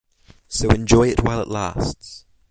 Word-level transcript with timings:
So 0.47 0.67
enjoy 0.71 1.09
it 1.09 1.21
while 1.23 1.43
it 1.43 1.47
lasts. 1.47 2.25